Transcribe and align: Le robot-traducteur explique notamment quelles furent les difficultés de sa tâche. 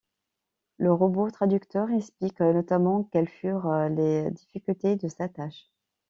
Le 0.79 0.91
robot-traducteur 0.91 1.91
explique 1.91 2.39
notamment 2.39 3.03
quelles 3.03 3.29
furent 3.29 3.71
les 3.91 4.31
difficultés 4.31 4.95
de 4.95 5.07
sa 5.07 5.29
tâche. 5.29 5.69